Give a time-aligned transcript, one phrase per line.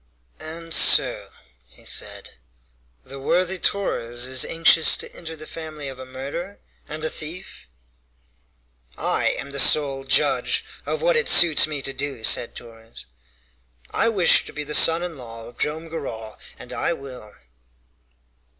[0.39, 1.29] "And so,"
[1.67, 2.31] he said,
[3.05, 6.57] "the worthy Torres is anxious to enter the family of a murderer
[6.89, 7.67] and a thief?"
[8.97, 13.05] "I am the sole judge of what it suits me to do," said Torres.
[13.91, 17.35] "I wish to be the son in law of Joam Garral, and I will."